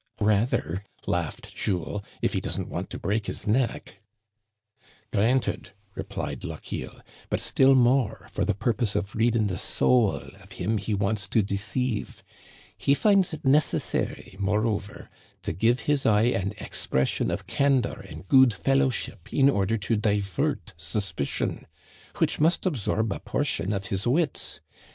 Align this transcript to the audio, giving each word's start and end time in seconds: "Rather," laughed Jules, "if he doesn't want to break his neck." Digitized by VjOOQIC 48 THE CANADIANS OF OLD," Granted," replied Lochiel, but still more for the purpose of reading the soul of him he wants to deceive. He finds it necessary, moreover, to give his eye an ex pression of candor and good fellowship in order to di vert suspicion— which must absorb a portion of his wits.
"Rather," 0.19 0.83
laughed 1.05 1.55
Jules, 1.55 2.01
"if 2.23 2.33
he 2.33 2.41
doesn't 2.41 2.69
want 2.69 2.89
to 2.89 2.97
break 2.97 3.27
his 3.27 3.45
neck." 3.45 4.01
Digitized 5.11 5.11
by 5.11 5.11
VjOOQIC 5.11 5.11
48 5.11 5.11
THE 5.11 5.11
CANADIANS 5.11 5.13
OF 5.13 5.13
OLD," 5.13 5.41
Granted," 5.43 5.71
replied 5.93 6.43
Lochiel, 6.43 7.01
but 7.29 7.39
still 7.39 7.75
more 7.75 8.27
for 8.31 8.43
the 8.43 8.55
purpose 8.55 8.95
of 8.95 9.13
reading 9.13 9.45
the 9.45 9.59
soul 9.59 10.15
of 10.15 10.53
him 10.53 10.79
he 10.79 10.95
wants 10.95 11.27
to 11.27 11.43
deceive. 11.43 12.23
He 12.75 12.95
finds 12.95 13.31
it 13.33 13.45
necessary, 13.45 14.35
moreover, 14.39 15.11
to 15.43 15.53
give 15.53 15.81
his 15.81 16.07
eye 16.07 16.23
an 16.33 16.53
ex 16.57 16.87
pression 16.87 17.29
of 17.29 17.45
candor 17.45 17.99
and 18.01 18.27
good 18.27 18.55
fellowship 18.55 19.31
in 19.31 19.51
order 19.51 19.77
to 19.77 19.95
di 19.95 20.19
vert 20.19 20.73
suspicion— 20.77 21.67
which 22.17 22.39
must 22.39 22.65
absorb 22.65 23.11
a 23.13 23.19
portion 23.19 23.71
of 23.71 23.85
his 23.85 24.07
wits. 24.07 24.61